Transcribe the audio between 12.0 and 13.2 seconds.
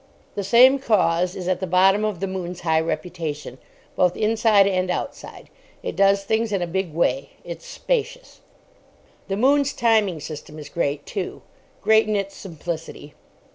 in its simplicity.